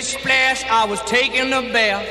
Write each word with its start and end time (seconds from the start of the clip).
Splish 0.00 0.16
splash, 0.22 0.64
I 0.64 0.86
was 0.88 1.02
taking 1.04 1.52
a 1.52 1.60
bath. 1.60 2.08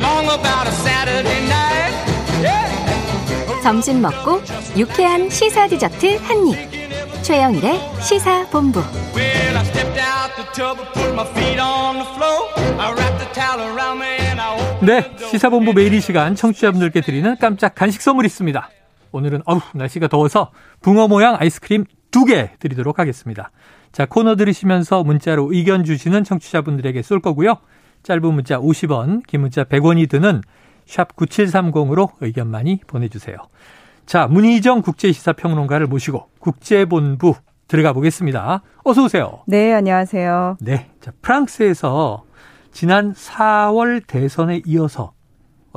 Long 0.00 0.24
about 0.32 0.66
a 0.66 0.72
Saturday 0.72 1.44
night. 1.46 1.92
Yeah. 2.40 3.62
점심 3.62 4.00
먹고 4.00 4.40
유쾌한 4.78 5.28
시사 5.28 5.68
디저트 5.68 6.16
한 6.22 6.46
입. 6.46 6.56
최영일의 7.22 7.80
시사 8.00 8.46
본부. 8.48 8.80
Well, 9.14 9.56
I 9.58 9.64
stepped 9.66 10.00
out 10.00 10.36
the 10.36 10.46
tub 10.54 10.78
and 10.80 10.88
put 10.94 11.12
my 11.12 11.26
feet 11.34 11.60
on 11.60 11.96
the 11.98 12.08
floor. 12.16 12.48
I 12.80 12.92
wrapped 12.94 13.18
the 13.18 13.30
towel 13.34 13.60
around 13.76 14.00
me 14.00 14.08
and 14.20 14.40
I 14.40 14.54
opened 14.54 14.86
네. 14.86 15.28
시사본부 15.28 15.74
매일 15.74 15.92
이 15.92 16.00
시간 16.00 16.34
청취자분들께 16.34 17.02
드리는 17.02 17.36
깜짝 17.38 17.74
간식 17.74 18.00
선물 18.00 18.24
있습니다. 18.24 18.70
오늘은 19.12 19.42
어우 19.44 19.60
날씨가 19.74 20.08
더워서 20.08 20.50
붕어 20.80 21.08
모양 21.08 21.36
아이스크림 21.38 21.84
두 22.10 22.24
개 22.24 22.52
드리도록 22.58 22.98
하겠습니다. 22.98 23.50
자 23.92 24.06
코너 24.06 24.36
들으시면서 24.36 25.02
문자로 25.02 25.52
의견 25.52 25.84
주시는 25.84 26.24
청취자분들에게 26.24 27.02
쏠 27.02 27.20
거고요. 27.20 27.56
짧은 28.02 28.32
문자 28.32 28.58
50원, 28.58 29.26
긴 29.26 29.40
문자 29.40 29.64
100원이 29.64 30.08
드는 30.08 30.42
샵 30.86 31.14
9730으로 31.16 32.10
의견 32.20 32.48
많이 32.48 32.80
보내주세요. 32.86 33.36
자 34.06 34.26
문희정 34.26 34.82
국제시사평론가를 34.82 35.86
모시고 35.86 36.28
국제본부 36.38 37.34
들어가 37.68 37.92
보겠습니다. 37.92 38.62
어서 38.82 39.04
오세요. 39.04 39.42
네, 39.46 39.74
안녕하세요. 39.74 40.56
네. 40.60 40.90
자, 41.00 41.12
프랑스에서 41.20 42.24
지난 42.72 43.12
4월 43.12 44.06
대선에 44.06 44.62
이어서 44.64 45.02
어, 45.04 45.17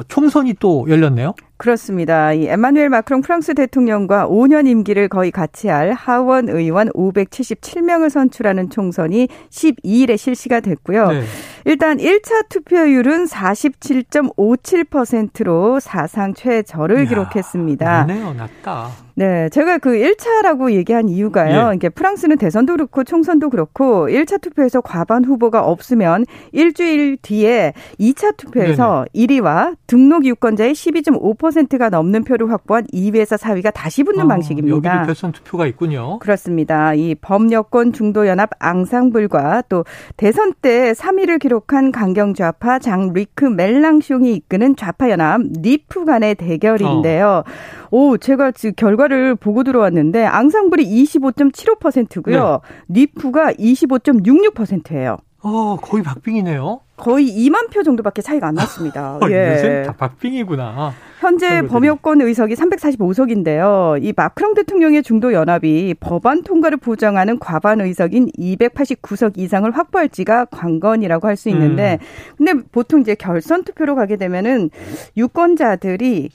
총선이 0.07 0.55
또 0.59 0.85
열렸네요. 0.89 1.33
그렇습니다. 1.57 2.33
이 2.33 2.47
에마누엘 2.47 2.89
마크롱 2.89 3.21
프랑스 3.21 3.53
대통령과 3.53 4.27
5년 4.27 4.67
임기를 4.67 5.09
거의 5.09 5.29
같이 5.31 5.67
할 5.67 5.93
하원 5.93 6.49
의원 6.49 6.89
577명을 6.89 8.09
선출하는 8.09 8.69
총선이 8.69 9.27
12일에 9.49 10.17
실시가 10.17 10.59
됐고요. 10.59 11.07
네. 11.09 11.23
일단 11.65 11.97
1차 11.97 12.47
투표율은 12.49 13.25
47.57%로 13.25 15.79
사상 15.79 16.33
최저를 16.33 17.01
이야, 17.01 17.05
기록했습니다. 17.05 18.05
낮네요, 18.05 18.33
낮다. 18.33 18.89
네, 19.15 19.49
제가 19.49 19.77
그 19.77 19.91
1차라고 19.91 20.71
얘기한 20.71 21.09
이유가요. 21.09 21.71
예. 21.71 21.75
이게 21.75 21.89
프랑스는 21.89 22.37
대선도 22.37 22.73
그렇고 22.73 23.03
총선도 23.03 23.49
그렇고 23.49 24.07
1차 24.07 24.41
투표에서 24.41 24.79
과반 24.81 25.25
후보가 25.25 25.65
없으면 25.65 26.25
일주일 26.53 27.17
뒤에 27.21 27.73
2차 27.99 28.37
투표에서 28.37 29.05
1위와 29.13 29.75
등록 29.85 30.25
유권자의 30.25 30.73
12.5%가 30.73 31.89
넘는 31.89 32.23
표를 32.23 32.49
확보한 32.51 32.85
2위에서 32.87 33.37
4위가 33.37 33.71
다시 33.73 34.03
붙는 34.03 34.25
어, 34.25 34.27
방식입니다. 34.27 34.75
여기도 34.75 35.05
결선 35.05 35.31
투표가 35.33 35.67
있군요. 35.67 36.17
그렇습니다. 36.19 36.93
이 36.93 37.15
범여권 37.15 37.93
중도연합 37.93 38.49
앙상블과 38.59 39.63
또 39.69 39.85
대선 40.17 40.53
때 40.61 40.93
3위를 40.93 41.39
기록 41.39 41.50
한 41.73 41.91
강경좌파 41.91 42.79
장 42.79 43.13
뤼크 43.13 43.45
멜랑숑이 43.45 44.27
이끄는 44.35 44.75
좌파연합 44.75 45.41
니프 45.59 46.05
간의 46.05 46.35
대결인데요. 46.35 47.43
오, 47.91 48.17
제가 48.17 48.51
지금 48.51 48.73
결과를 48.75 49.35
보고 49.35 49.63
들어왔는데 49.63 50.25
앙상블이 50.25 50.85
25.75%고요. 50.85 52.61
니프가 52.89 53.53
25.66%예요. 53.53 55.17
어, 55.43 55.75
거의 55.81 56.03
박빙이네요. 56.03 56.81
거의 56.97 57.27
2만 57.27 57.71
표 57.71 57.81
정도밖에 57.81 58.21
차이가 58.21 58.47
안 58.47 58.55
났습니다. 58.55 59.15
어, 59.15 59.21
예. 59.31 59.53
요새 59.53 59.83
다 59.87 59.93
박빙이구나. 59.93 60.93
현재 61.19 61.47
선거들이. 61.49 61.67
범여권 61.69 62.21
의석이 62.21 62.53
345석인데요. 62.53 64.03
이 64.03 64.13
마크롱 64.15 64.53
대통령의 64.53 65.01
중도 65.01 65.33
연합이 65.33 65.95
법안 65.99 66.43
통과를 66.43 66.77
보장하는 66.77 67.39
과반 67.39 67.81
의석인 67.81 68.29
289석 68.37 69.37
이상을 69.39 69.69
확보할지가 69.71 70.45
관건이라고 70.45 71.27
할 71.27 71.35
수 71.35 71.49
있는데, 71.49 71.97
음. 72.01 72.35
근데 72.37 72.65
보통 72.71 73.01
이제 73.01 73.15
결선 73.15 73.63
투표로 73.63 73.95
가게 73.95 74.17
되면은 74.17 74.69
유권자들이 75.17 76.29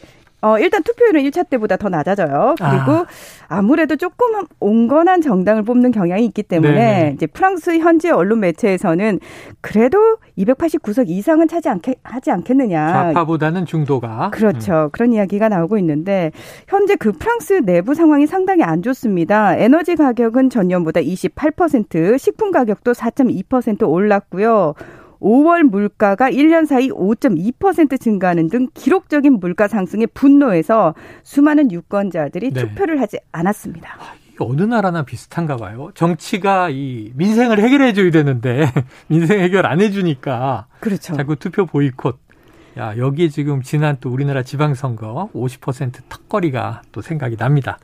어, 0.46 0.58
일단 0.60 0.84
투표율은 0.84 1.22
1차 1.24 1.48
때보다 1.48 1.76
더 1.76 1.88
낮아져요. 1.88 2.54
그리고 2.56 3.04
아. 3.48 3.62
무래도 3.62 3.96
조금 3.96 4.44
온건한 4.60 5.20
정당을 5.20 5.64
뽑는 5.64 5.90
경향이 5.90 6.24
있기 6.26 6.44
때문에 6.44 6.74
네네. 6.74 7.12
이제 7.16 7.26
프랑스 7.26 7.78
현지 7.78 8.10
언론 8.10 8.38
매체에서는 8.40 9.18
그래도 9.60 10.18
289석 10.38 11.08
이상은 11.08 11.48
차지 11.48 11.68
않게 11.68 11.96
하지 12.04 12.30
않겠느냐. 12.30 12.92
좌파보다는 12.92 13.66
중도가. 13.66 14.26
음. 14.26 14.30
그렇죠. 14.30 14.90
그런 14.92 15.12
이야기가 15.12 15.48
나오고 15.48 15.78
있는데 15.78 16.30
현재 16.68 16.94
그 16.94 17.10
프랑스 17.10 17.64
내부 17.64 17.94
상황이 17.94 18.28
상당히 18.28 18.62
안 18.62 18.82
좋습니다. 18.82 19.56
에너지 19.56 19.96
가격은 19.96 20.50
전년보다 20.50 21.00
28%, 21.00 22.18
식품 22.18 22.52
가격도 22.52 22.92
4.2% 22.92 23.88
올랐고요. 23.88 24.74
5월 25.20 25.62
물가가 25.62 26.30
1년 26.30 26.66
사이 26.66 26.88
5.2% 26.90 28.00
증가하는 28.00 28.48
등 28.48 28.68
기록적인 28.74 29.40
물가 29.40 29.68
상승에 29.68 30.06
분노해서 30.06 30.94
수많은 31.22 31.72
유권자들이 31.72 32.52
네. 32.52 32.60
투표를 32.60 33.00
하지 33.00 33.18
않았습니다. 33.32 33.96
이게 34.28 34.36
어느 34.40 34.62
나라나 34.62 35.02
비슷한가 35.02 35.56
봐요. 35.56 35.90
정치가 35.94 36.68
이 36.70 37.12
민생을 37.14 37.58
해결해 37.60 37.92
줘야 37.92 38.10
되는데 38.10 38.70
민생 39.08 39.40
해결 39.40 39.66
안 39.66 39.80
해주니까 39.80 40.66
그렇죠. 40.80 41.14
자꾸 41.14 41.36
투표 41.36 41.66
보이콧. 41.66 42.18
야, 42.78 42.94
여기에 42.98 43.30
지금 43.30 43.62
지난 43.62 43.96
또 44.00 44.10
우리나라 44.10 44.42
지방선거 44.42 45.30
50% 45.32 46.02
턱걸이가 46.10 46.82
또 46.92 47.00
생각이 47.00 47.36
납니다. 47.36 47.78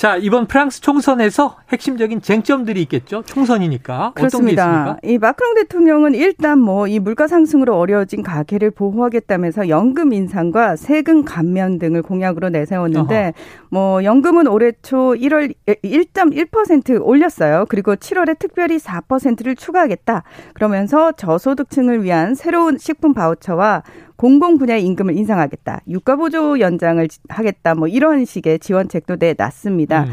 자, 0.00 0.16
이번 0.16 0.46
프랑스 0.46 0.80
총선에서 0.80 1.58
핵심적인 1.70 2.22
쟁점들이 2.22 2.80
있겠죠? 2.84 3.22
총선이니까. 3.26 4.12
그렇습니다. 4.14 4.96
이 5.04 5.18
마크롱 5.18 5.56
대통령은 5.56 6.14
일단 6.14 6.58
뭐 6.58 6.88
이 6.88 6.98
물가 6.98 7.26
상승으로 7.26 7.76
어려워진 7.78 8.22
가계를 8.22 8.70
보호하겠다면서 8.70 9.68
연금 9.68 10.14
인상과 10.14 10.76
세금 10.76 11.22
감면 11.26 11.78
등을 11.78 12.00
공약으로 12.00 12.48
내세웠는데 12.48 13.34
뭐 13.68 14.02
연금은 14.02 14.46
올해 14.46 14.72
초 14.80 15.12
1월 15.12 15.52
1.1% 15.66 16.98
올렸어요. 17.04 17.66
그리고 17.68 17.94
7월에 17.94 18.38
특별히 18.38 18.78
4%를 18.78 19.54
추가하겠다. 19.54 20.22
그러면서 20.54 21.12
저소득층을 21.12 22.04
위한 22.04 22.34
새로운 22.34 22.78
식품 22.78 23.12
바우처와 23.12 23.82
공공 24.20 24.58
분야의 24.58 24.84
임금을 24.84 25.16
인상하겠다. 25.16 25.80
유가 25.88 26.14
보조 26.14 26.60
연장을 26.60 27.08
하겠다. 27.30 27.74
뭐 27.74 27.88
이런 27.88 28.26
식의 28.26 28.58
지원책도 28.58 29.16
내놨습니다. 29.18 30.02
음. 30.04 30.10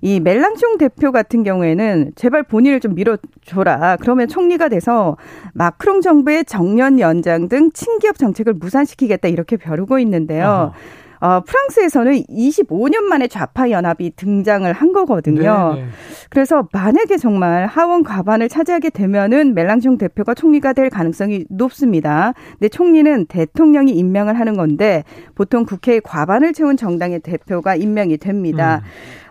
이 0.00 0.18
멜랑숑 0.18 0.78
대표 0.78 1.12
같은 1.12 1.42
경우에는 1.42 2.12
제발 2.16 2.42
본인을 2.42 2.80
좀 2.80 2.94
밀어줘라. 2.94 3.98
그러면 4.00 4.28
총리가 4.28 4.70
돼서 4.70 5.18
마크롱 5.52 6.00
정부의 6.00 6.46
정년 6.46 6.98
연장 7.00 7.50
등 7.50 7.70
친기업 7.72 8.16
정책을 8.16 8.54
무산시키겠다 8.54 9.28
이렇게 9.28 9.58
벼르고 9.58 9.98
있는데요. 9.98 10.72
어, 10.72 10.72
프랑스에서는 11.20 12.24
25년 12.28 13.02
만에 13.02 13.28
좌파 13.28 13.70
연합이 13.70 14.12
등장을 14.16 14.70
한 14.72 14.92
거거든요. 14.92 15.74
네, 15.74 15.82
네. 15.82 15.88
그래서 16.30 16.68
만약에 16.72 17.18
정말 17.18 17.66
하원 17.66 18.02
과반을 18.02 18.48
차지하게 18.48 18.90
되면은 18.90 19.54
멜랑숑 19.54 19.98
대표가 19.98 20.34
총리가 20.34 20.72
될 20.72 20.88
가능성이 20.90 21.44
높습니다. 21.50 22.32
근데 22.52 22.68
총리는 22.68 23.26
대통령이 23.26 23.92
임명을 23.92 24.38
하는 24.38 24.56
건데 24.56 25.04
보통 25.34 25.64
국회의 25.64 26.00
과반을 26.00 26.52
채운 26.52 26.76
정당의 26.76 27.20
대표가 27.20 27.76
임명이 27.76 28.18
됩니다. 28.18 28.82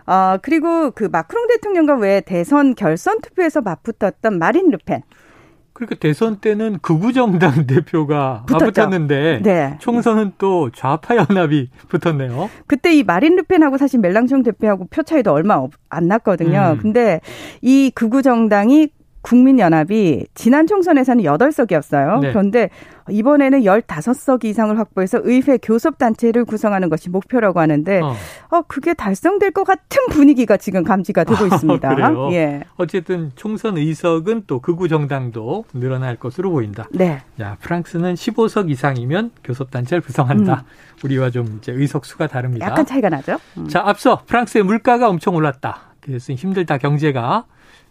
음. 0.06 0.12
어, 0.12 0.38
그리고 0.42 0.90
그 0.90 1.04
마크롱 1.04 1.46
대통령과 1.48 1.94
왜 1.94 2.20
대선 2.20 2.74
결선 2.74 3.20
투표에서 3.20 3.60
맞붙었던 3.60 4.38
마린 4.38 4.70
르펜. 4.70 5.02
그러니까 5.80 5.96
대선 5.98 6.36
때는 6.36 6.78
극우정당 6.82 7.64
대표가 7.66 8.44
붙었죠. 8.46 8.64
맞붙었는데 8.66 9.40
네. 9.42 9.76
총선은 9.80 10.32
또 10.36 10.68
좌파 10.70 11.16
연합이 11.16 11.70
붙었네요. 11.88 12.50
그때 12.66 12.94
이 12.94 13.02
마린 13.02 13.34
르펜하고 13.36 13.78
사실 13.78 13.98
멜랑숑 14.00 14.44
대표하고 14.44 14.88
표 14.90 15.02
차이도 15.02 15.32
얼마 15.32 15.54
없- 15.54 15.72
안 15.88 16.06
났거든요. 16.08 16.74
음. 16.76 16.78
근데 16.82 17.20
이 17.62 17.90
극우 17.94 18.20
정당이 18.20 18.88
국민연합이 19.22 20.26
지난 20.34 20.66
총선에서는 20.66 21.24
8석이었어요. 21.24 22.20
네. 22.20 22.28
그런데 22.30 22.70
이번에는 23.10 23.60
15석 23.62 24.44
이상을 24.44 24.78
확보해서 24.78 25.20
의회 25.22 25.58
교섭단체를 25.58 26.44
구성하는 26.44 26.88
것이 26.88 27.10
목표라고 27.10 27.60
하는데 27.60 28.00
어. 28.00 28.14
어, 28.50 28.62
그게 28.62 28.94
달성될 28.94 29.50
것 29.50 29.64
같은 29.64 30.06
분위기가 30.10 30.56
지금 30.56 30.84
감지가 30.84 31.24
되고 31.24 31.44
있습니다. 31.46 31.94
그래요? 31.94 32.28
예. 32.32 32.62
어쨌든 32.76 33.32
총선 33.34 33.76
의석은 33.76 34.44
또 34.46 34.60
극우 34.60 34.88
정당도 34.88 35.64
늘어날 35.74 36.16
것으로 36.16 36.50
보인다. 36.50 36.86
네. 36.92 37.22
야, 37.40 37.56
프랑스는 37.60 38.14
15석 38.14 38.70
이상이면 38.70 39.32
교섭단체를 39.44 40.02
구성한다. 40.02 40.64
우리와 41.04 41.30
좀 41.30 41.58
이제 41.58 41.72
의석 41.72 42.04
수가 42.04 42.26
다릅니다. 42.26 42.66
음. 42.66 42.70
약간 42.70 42.86
차이가 42.86 43.08
나죠? 43.08 43.38
음. 43.58 43.68
자, 43.68 43.82
앞서 43.84 44.22
프랑스의 44.26 44.64
물가가 44.64 45.08
엄청 45.08 45.34
올랐다. 45.34 45.90
그래서 46.00 46.32
힘들다 46.32 46.78
경제가 46.78 47.44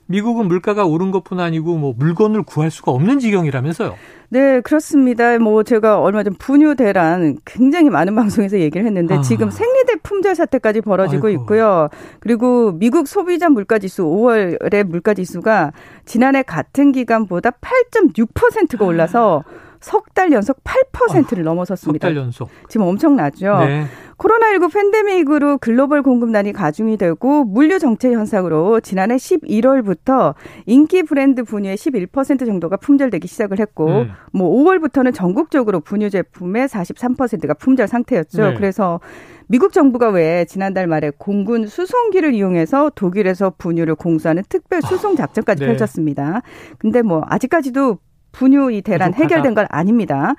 미국은 0.10 0.48
물가가 0.48 0.86
오른 0.86 1.12
것뿐 1.12 1.40
아니고 1.40 1.78
뭐 1.78 1.94
물건을 1.96 2.42
구할 2.42 2.72
수가 2.72 2.92
없는 2.92 3.20
지경이라면서요. 3.20 3.96
네, 4.30 4.60
그렇습니다. 4.62 5.38
뭐 5.38 5.62
제가 5.62 6.00
얼마 6.00 6.24
전 6.24 6.34
분유 6.34 6.76
대란 6.76 7.38
굉장히 7.46 7.92
많은 7.92 8.16
방송에서 8.16 8.60
얘기를 8.60 8.88
했는데 8.88 9.18
아. 9.18 9.22
지금 9.22 9.52
생리대 9.52 9.98
품절 10.02 10.34
사태까지 10.34 10.82
벌어지고 10.82 11.28
아이고. 11.28 11.42
있고요. 11.44 11.90
그리고 12.20 12.72
미국 12.72 13.08
소비자 13.08 13.50
물가 13.50 13.78
지수 13.78 14.04
5월의 14.04 14.84
물가 14.86 15.14
지수가 15.14 15.74
지난해 16.06 16.42
같은 16.42 16.92
기간보다 16.92 17.52
8.6%가 17.52 18.86
올라서 18.86 19.44
석 19.82 20.14
달 20.14 20.32
연속 20.32 20.62
8%를 20.64 21.44
넘어섰습니다. 21.44 22.08
석 22.08 22.14
달 22.16 22.22
연속. 22.24 22.50
지금 22.68 22.88
엄청나죠. 22.88 23.58
네. 23.60 23.86
코로나19 24.18 24.74
팬데믹으로 24.74 25.60
글로벌 25.60 26.04
공급난이 26.04 26.52
가중이 26.52 26.98
되고 26.98 27.46
물류 27.46 27.80
정체 27.80 28.12
현상으로 28.12 28.82
지난해 28.82 29.16
11월부터 29.16 30.36
인기 30.66 31.04
브랜드 31.04 31.44
분유의 31.46 31.78
11% 31.78 32.46
정도가 32.46 32.76
품절되기 32.78 33.28
시작을 33.28 33.60
했고 33.60 33.88
음. 33.88 34.12
뭐 34.34 34.50
5월부터는 34.52 35.14
전국적으로 35.14 35.80
분유 35.80 36.10
제품의 36.10 36.68
43%가 36.68 37.54
품절 37.54 37.88
상태였죠. 37.88 38.50
네. 38.50 38.54
그래서 38.56 39.00
미국 39.48 39.72
정부가 39.72 40.10
왜 40.10 40.46
지난달 40.46 40.88
말에 40.88 41.12
공군 41.18 41.66
수송기를 41.68 42.34
이용해서 42.34 42.92
독일에서 42.96 43.54
분유를 43.58 43.96
공수하는 43.96 44.44
특별 44.50 44.82
수송 44.82 45.16
작전까지 45.16 45.62
네. 45.62 45.68
펼쳤습니다. 45.68 46.42
근데 46.78 47.02
뭐 47.02 47.24
아직까지도 47.26 47.98
분유 48.40 48.72
이 48.72 48.82
대란. 48.82 49.14
해결된 49.14 49.54
건 49.54 49.66
아닙니다. 49.70 50.36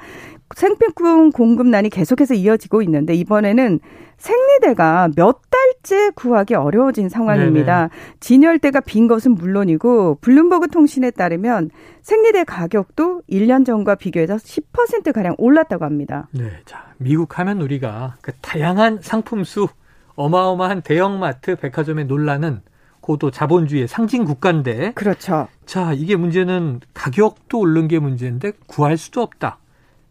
생필품 0.56 1.30
공급난이 1.32 1.90
계속해서 1.90 2.32
이어지고 2.34 2.80
있는데 2.82 3.14
이번에는 3.14 3.78
생리대가 4.16 5.10
몇 5.14 5.42
달째 5.50 6.10
구하기 6.14 6.54
어려워진 6.54 7.10
상황입니다. 7.10 7.90
진열대가 8.18 8.80
빈 8.80 9.06
것은 9.06 9.34
물론이고 9.34 10.18
블룸버그 10.22 10.68
통신에 10.68 11.10
따르면 11.10 11.70
생리대 12.00 12.44
가격도 12.44 13.22
1년 13.30 13.66
전과 13.66 13.96
비교해서 13.96 14.36
10% 14.36 15.12
가량 15.12 15.34
올랐다고 15.36 15.84
합니다. 15.84 16.26
네. 16.32 16.50
자, 16.64 16.86
미국 16.96 17.38
하면 17.38 17.60
우리가 17.60 18.16
그 18.22 18.32
다양한 18.40 19.00
상품 19.02 19.44
수, 19.44 19.68
어마어마한 20.16 20.82
대형마트, 20.82 21.56
백화점의 21.56 22.06
논란은 22.06 22.62
고도 23.00 23.30
자본주의의 23.30 23.88
상징 23.88 24.24
국가인데 24.24 24.92
그렇죠. 24.92 25.48
자, 25.66 25.92
이게 25.92 26.16
문제는 26.16 26.80
가격도 26.94 27.58
오른 27.60 27.88
게 27.88 27.98
문제인데 27.98 28.52
구할 28.66 28.96
수도 28.96 29.22
없다. 29.22 29.58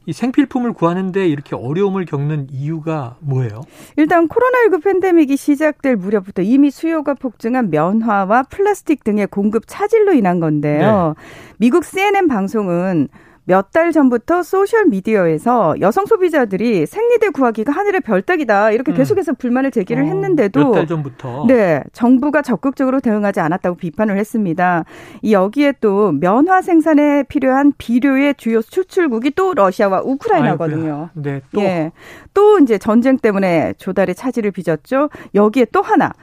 이 0.06 0.14
생필품을 0.14 0.74
구하는데 0.74 1.28
이렇게 1.28 1.56
어려움을 1.56 2.06
겪는 2.06 2.48
이유가 2.50 3.18
뭐예요? 3.20 3.62
일단 3.96 4.28
코로나19 4.28 4.84
팬데믹이 4.84 5.38
시작될 5.38 5.98
무렵부터 5.98 6.42
이미 6.42 6.72
수요가 6.72 7.14
폭증한 7.14 7.70
면화와 7.70 8.44
플라스틱 8.44 9.04
등의 9.04 9.28
공급 9.28 9.66
차질로 9.68 10.14
인한 10.14 10.40
건데요. 10.40 11.14
미국 11.58 11.86
CNN 11.86 12.28
방송은 12.28 13.10
몇 13.50 13.72
달 13.72 13.92
전부터 13.92 14.44
소셜 14.44 14.86
미디어에서 14.86 15.76
여성 15.82 16.06
소비자들이 16.06 16.86
생리대 16.86 17.30
구하기가 17.30 17.72
하늘의 17.72 18.02
별따기다 18.02 18.70
이렇게 18.72 18.92
음. 18.92 18.96
계속해서 18.96 19.34
불만을 19.34 19.72
제기를 19.72 20.06
했는데도 20.06 20.60
몇 20.66 20.72
달 20.72 20.86
전부터 20.88 21.46
네, 21.48 21.82
정부가 21.92 22.44
적극적으로 22.44 23.00
대응하지 23.00 23.40
않았다고 23.40 23.78
비판을 23.78 24.20
했습니다. 24.20 24.86
이 25.24 25.34
여기에 25.34 25.74
또 25.82 26.12
면화 26.12 26.62
생산에 26.62 27.24
필요한 27.24 27.74
비료의 27.80 28.36
주요 28.36 28.62
수출국이 28.62 29.32
또 29.32 29.56
러시아와 29.56 30.02
우크라이나거든요. 30.04 31.10
아이고야. 31.12 31.12
네, 31.16 31.42
또 31.52 31.62
예. 31.62 31.92
또 32.36 32.60
이제 32.60 32.78
전쟁 32.78 33.18
때문에 33.18 33.74
조달의 33.80 34.14
차질을 34.14 34.52
빚었죠. 34.52 35.10
여기에 35.34 35.66
또 35.72 35.82
하나. 35.82 36.14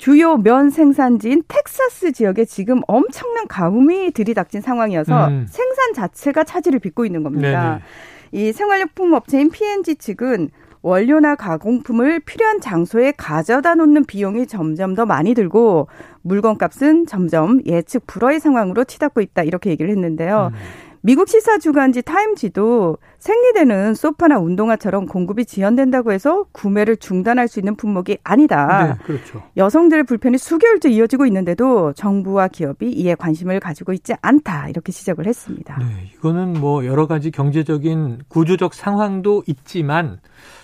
주요 0.00 0.38
면 0.38 0.70
생산지인 0.70 1.42
텍사스 1.46 2.12
지역에 2.12 2.46
지금 2.46 2.80
엄청난 2.86 3.46
가뭄이 3.46 4.12
들이닥친 4.12 4.62
상황이어서 4.62 5.28
음. 5.28 5.46
생산 5.46 5.92
자체가 5.92 6.42
차질을 6.42 6.78
빚고 6.78 7.04
있는 7.04 7.22
겁니다. 7.22 7.82
네네. 8.32 8.46
이 8.48 8.52
생활용품 8.52 9.12
업체인 9.12 9.50
P&G 9.50 9.96
측은 9.96 10.48
원료나 10.80 11.34
가공품을 11.34 12.20
필요한 12.20 12.62
장소에 12.62 13.12
가져다 13.14 13.74
놓는 13.74 14.06
비용이 14.06 14.46
점점 14.46 14.94
더 14.94 15.04
많이 15.04 15.34
들고 15.34 15.88
물건값은 16.22 17.04
점점 17.04 17.60
예측 17.66 18.06
불허의 18.06 18.40
상황으로 18.40 18.84
치닫고 18.84 19.20
있다 19.20 19.42
이렇게 19.42 19.68
얘기를 19.68 19.90
했는데요. 19.90 20.50
음. 20.54 20.58
미국 21.02 21.28
시사 21.28 21.56
주간지 21.58 22.02
타임지도 22.02 22.98
생리대는 23.18 23.94
소파나 23.94 24.38
운동화처럼 24.38 25.06
공급이 25.06 25.46
지연된다고 25.46 26.12
해서 26.12 26.44
구매를 26.52 26.98
중단할 26.98 27.48
수 27.48 27.58
있는 27.58 27.74
품목이 27.74 28.18
아니다. 28.22 28.98
네, 28.98 29.04
그렇죠. 29.04 29.42
여성들의 29.56 30.04
불편이 30.04 30.36
수개월째 30.36 30.90
이어지고 30.90 31.24
있는데도 31.26 31.94
정부와 31.94 32.48
기업이 32.48 32.90
이에 32.90 33.14
관심을 33.14 33.60
가지고 33.60 33.94
있지 33.94 34.12
않다. 34.20 34.68
이렇게 34.68 34.92
지적을 34.92 35.26
했습니다. 35.26 35.78
네, 35.78 36.10
이거는 36.16 36.52
뭐 36.54 36.84
여러 36.84 37.06
가지 37.06 37.30
경제적인 37.30 38.20
구조적 38.28 38.74
상황도 38.74 39.44
있지만 39.46 40.20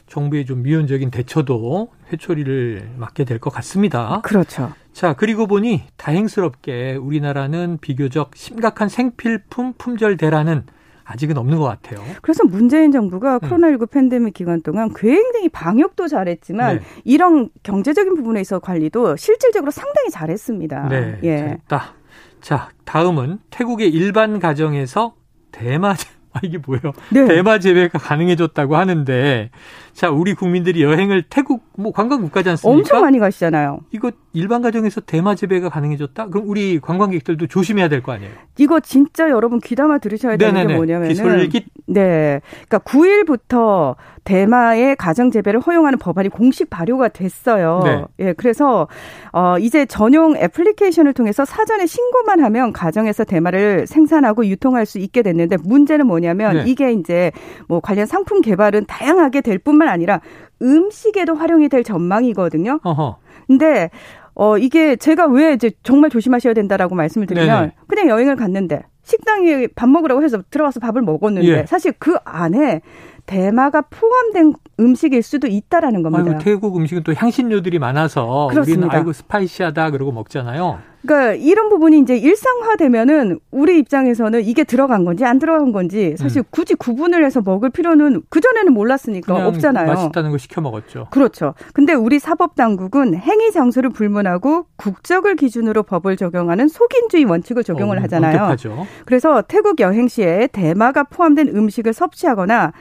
정부의 0.07 0.45
좀 0.45 0.63
미온적인 0.63 1.11
대처도 1.11 1.89
회초리를 2.13 2.91
맞게 2.99 3.25
될 3.25 3.39
것 3.39 3.51
같습니다. 3.55 4.21
그렇죠. 4.23 4.73
자, 4.97 5.13
그리고 5.13 5.47
보니 5.47 5.83
다행스럽게 5.99 6.95
우리나라는 6.95 7.77
비교적 7.83 8.31
심각한 8.35 8.89
생필품 8.89 9.75
품절 9.77 10.17
대란은 10.17 10.65
아직은 11.05 11.37
없는 11.37 11.59
것 11.59 11.65
같아요. 11.65 12.03
그래서 12.23 12.45
문재인 12.45 12.93
정부가 12.93 13.35
음. 13.35 13.41
코로나19 13.41 13.91
팬데믹 13.91 14.33
기간 14.33 14.63
동안 14.63 14.89
굉장히 14.97 15.51
방역도 15.51 16.09
잘했지만 16.09 16.77
네. 16.77 16.83
이런 17.05 17.51
경제적인 17.63 18.15
부분에 18.15 18.41
있어 18.41 18.59
관리도 18.59 19.17
실질적으로 19.17 19.71
상당히 19.71 20.09
잘했습니다. 20.09 20.89
네, 20.89 21.19
예. 21.25 21.39
잘했다. 21.41 21.95
자, 22.41 22.71
다음은 22.87 23.41
태국의 23.51 23.91
일반 23.91 24.39
가정에서 24.39 25.15
대마 25.53 25.95
아, 26.37 26.41
이게 26.43 26.59
뭐예요? 26.59 26.93
네. 27.11 27.27
대마 27.27 27.59
재배가 27.59 27.99
가능해졌다고 27.99 28.77
하는데, 28.77 29.51
자, 29.95 30.11
우리 30.11 30.35
국민들이 30.35 30.83
여행을 30.83 31.25
태국, 31.31 31.65
뭐, 31.77 31.93
관광 31.93 32.21
국가지 32.21 32.51
않습니까? 32.51 32.77
엄청 32.79 33.01
많이 33.01 33.19
가시잖아요. 33.19 33.81
이거 33.93 34.11
일반 34.35 34.61
가정에서 34.61 35.01
대마 35.01 35.35
재배가 35.35 35.71
가능해졌다? 35.71 36.29
그럼 36.29 36.49
우리 36.49 36.79
관광객들도 36.81 37.47
조심해야 37.47 37.89
될 37.89 38.03
거 38.03 38.13
아니에요? 38.13 38.33
이거 38.59 38.79
진짜 38.81 39.31
여러분 39.31 39.59
귀담아 39.61 39.99
들으셔야 39.99 40.37
되는 40.37 40.53
게 40.53 40.59
네네네. 40.61 40.77
뭐냐면은 40.77 41.09
기술깃. 41.09 41.65
네. 41.87 42.41
그러니까 42.69 42.79
9일부터 42.81 43.95
대마의 44.25 44.97
가정 44.97 45.31
재배를 45.31 45.61
허용하는 45.61 45.99
법안이 45.99 46.29
공식 46.29 46.69
발효가 46.69 47.09
됐어요. 47.09 47.81
네. 47.85 48.05
예. 48.19 48.33
그래서 48.33 48.89
어 49.33 49.57
이제 49.59 49.87
전용 49.87 50.37
애플리케이션을 50.37 51.13
통해서 51.13 51.45
사전에 51.45 51.87
신고만 51.87 52.41
하면 52.41 52.73
가정에서 52.73 53.25
대마를 53.25 53.87
생산하고 53.87 54.47
유통할 54.47 54.85
수 54.85 54.99
있게 54.99 55.23
됐는데 55.23 55.57
문제는 55.63 56.07
뭐냐면 56.07 56.57
네. 56.57 56.65
이게 56.67 56.93
이제 56.93 57.31
뭐 57.69 57.81
관련 57.81 58.07
상품 58.07 58.41
개발은 58.41 58.87
다양하게 58.87 59.41
될 59.43 59.59
뿐만 59.59 59.89
아니라 59.89 60.21
음식에도 60.61 61.35
활용이 61.35 61.69
될 61.69 61.85
전망이거든요. 61.85 62.81
어허. 62.83 63.19
근데 63.47 63.91
어 64.35 64.59
이게 64.59 64.97
제가 64.97 65.27
왜 65.27 65.53
이제 65.53 65.71
정말 65.83 66.11
조심하셔야 66.11 66.53
된다라고 66.53 66.95
말씀을 66.97 67.27
드리면 67.27 67.61
네네. 67.61 67.73
그냥 67.87 68.09
여행을 68.09 68.35
갔는데 68.37 68.83
식당에 69.07 69.69
밥 69.69 69.89
먹으라고 69.89 70.23
해서 70.23 70.43
들어가서 70.51 70.81
밥을 70.81 71.01
먹었는데 71.01 71.49
예. 71.49 71.67
사실 71.67 71.93
그 71.99 72.17
안에 72.25 72.83
대마가 73.27 73.83
포함된 73.83 74.55
음식일 74.79 75.23
수도 75.23 75.47
있다라는 75.47 76.03
겁니다. 76.03 76.25
아이고, 76.29 76.39
태국 76.43 76.77
음식은 76.77 77.03
또 77.03 77.13
향신료들이 77.15 77.79
많아서 77.79 78.49
그렇습니다. 78.51 78.87
우리는 78.87 78.91
아이고 78.91 79.13
스파이시하다 79.13 79.91
그러고 79.91 80.13
먹잖아요. 80.13 80.79
그러니까 81.03 81.35
이런 81.35 81.69
부분이 81.69 82.01
이제 82.01 82.17
일상화되면은 82.17 83.39
우리 83.53 83.79
입장에서는 83.79 84.43
이게 84.45 84.65
들어간 84.65 85.05
건지 85.05 85.25
안 85.25 85.39
들어간 85.39 85.71
건지 85.71 86.17
사실 86.19 86.43
굳이 86.51 86.75
구분을 86.75 87.25
해서 87.25 87.41
먹을 87.45 87.71
필요는 87.71 88.23
그 88.29 88.41
전에는 88.41 88.73
몰랐으니까 88.73 89.39
음. 89.39 89.47
없잖아요. 89.47 89.87
맛있다는 89.87 90.33
거 90.33 90.39
시켜 90.39 90.61
먹었죠. 90.61 91.07
그렇죠. 91.11 91.55
근데 91.73 91.95
우리 91.95 92.19
사법 92.19 92.57
당국은 92.57 93.15
행위 93.15 93.53
장소를 93.53 93.91
불문하고 93.91 94.67
국적을 94.77 95.37
기준으로 95.37 95.85
법을 95.85 96.17
적용하는 96.17 96.67
속인주의 96.67 97.25
원칙을 97.25 97.63
적용을 97.63 97.99
어, 97.99 98.03
하잖아요. 98.03 98.33
엄격하죠. 98.35 98.87
그래서 99.05 99.43
태국 99.43 99.79
여행 99.81 100.09
시에 100.09 100.49
대마가 100.49 101.05
포함된 101.05 101.49
음식을 101.49 101.93
섭취하거나 101.93 102.73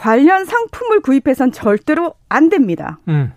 관련 0.00 0.46
상품을 0.46 1.00
구입해선 1.00 1.52
절대로 1.52 2.14
안 2.30 2.48
됩니다. 2.48 2.98
음. 3.08 3.32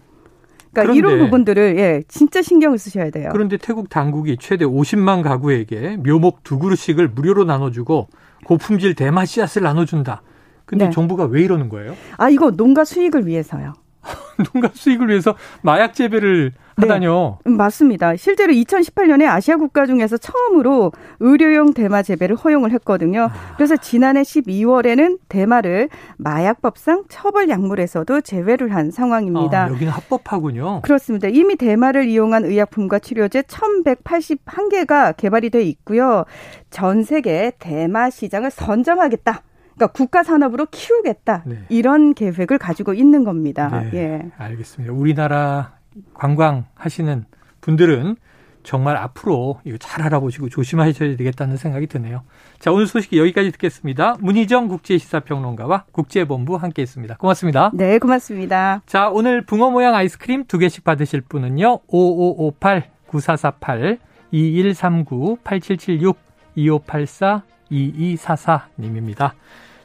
그러니까 0.71 0.93
그런데- 0.93 0.97
이런 0.97 1.19
부분들을 1.19 1.77
예, 1.77 2.03
진짜 2.07 2.41
신경을 2.41 2.77
쓰셔야 2.77 3.09
돼요. 3.09 3.29
그런데 3.33 3.57
태국 3.57 3.89
당국이 3.89 4.37
최대 4.39 4.63
50만 4.65 5.23
가구에게 5.23 5.97
묘목 5.97 6.43
두 6.43 6.57
그루씩을 6.59 7.09
무료로 7.09 7.43
나눠주고 7.43 8.07
고품질 8.45 8.95
대마 8.95 9.25
씨앗을 9.25 9.61
나눠준다. 9.61 10.21
근데 10.65 10.85
네. 10.85 10.91
정부가 10.91 11.25
왜 11.25 11.41
이러는 11.43 11.67
거예요? 11.67 11.95
아, 12.17 12.29
이거 12.29 12.49
농가 12.51 12.85
수익을 12.85 13.27
위해서요. 13.27 13.73
농가 14.53 14.69
수익을 14.73 15.09
위해서 15.09 15.35
마약 15.61 15.93
재배를 15.93 16.51
네. 16.75 16.87
하다뇨. 16.87 17.39
네, 17.45 17.51
맞습니다. 17.51 18.15
실제로 18.15 18.51
2018년에 18.53 19.27
아시아 19.27 19.57
국가 19.57 19.85
중에서 19.85 20.17
처음으로 20.17 20.91
의료용 21.19 21.73
대마 21.73 22.01
재배를 22.01 22.35
허용을 22.35 22.71
했거든요. 22.71 23.29
아. 23.31 23.53
그래서 23.55 23.77
지난해 23.77 24.23
12월에는 24.23 25.19
대마를 25.29 25.89
마약법상 26.17 27.05
처벌 27.09 27.49
약물에서도 27.49 28.21
제외를 28.21 28.73
한 28.73 28.91
상황입니다. 28.91 29.65
아, 29.65 29.69
여기는 29.69 29.91
합법하군요. 29.91 30.81
그렇습니다. 30.81 31.27
이미 31.27 31.55
대마를 31.55 32.07
이용한 32.07 32.45
의약품과 32.45 32.99
치료제 32.99 33.41
1181개가 33.43 35.15
개발이 35.15 35.51
돼 35.51 35.61
있고요. 35.63 36.25
전 36.71 37.03
세계 37.03 37.51
대마 37.59 38.09
시장을 38.09 38.49
선점하겠다. 38.49 39.43
그러니까 39.75 39.87
국가 39.87 40.23
산업으로 40.23 40.67
키우겠다 40.71 41.43
네. 41.45 41.63
이런 41.69 42.13
계획을 42.13 42.57
가지고 42.57 42.93
있는 42.93 43.23
겁니다. 43.23 43.69
네, 43.69 43.89
예. 43.93 44.31
알겠습니다. 44.37 44.93
우리나라 44.93 45.73
관광 46.13 46.65
하시는 46.75 47.25
분들은 47.61 48.15
정말 48.63 48.95
앞으로 48.97 49.59
이거 49.65 49.77
잘 49.77 50.03
알아보시고 50.03 50.49
조심하셔야 50.49 51.15
되겠다는 51.17 51.57
생각이 51.57 51.87
드네요. 51.87 52.23
자, 52.59 52.71
오늘 52.71 52.87
소식 52.87 53.13
여기까지 53.15 53.51
듣겠습니다. 53.51 54.15
문희정 54.21 54.69
국제시사평론가와 54.69 55.85
국제본부 55.91 56.55
함께 56.55 56.81
했습니다. 56.81 57.17
고맙습니다. 57.17 57.71
네, 57.73 57.99
고맙습니다. 57.99 58.81
자, 58.85 59.09
오늘 59.09 59.45
붕어 59.45 59.69
모양 59.69 59.95
아이스크림 59.95 60.45
두 60.45 60.57
개씩 60.57 60.83
받으실 60.83 61.21
분은요. 61.21 61.81
5558 61.87 62.89
9448 63.07 63.97
2139 64.31 65.37
8776 65.43 66.17
2584 66.55 67.43
2244님입니다. 67.73 69.31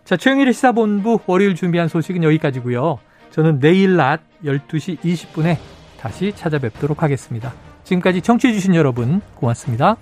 자, 0.05 0.17
최영일의 0.17 0.55
시사본부 0.55 1.21
월요일 1.27 1.55
준비한 1.55 1.89
소식은 1.89 2.23
여기까지고요. 2.23 2.99
저는 3.31 3.61
내일 3.61 3.97
낮 3.97 4.21
12시 4.45 4.99
20분에 5.01 5.57
다시 6.01 6.33
찾아뵙도록 6.35 7.03
하겠습니다. 7.03 7.53
지금까지 7.85 8.23
청취해주신 8.23 8.75
여러분 8.75 9.21
고맙습니다. 9.35 9.97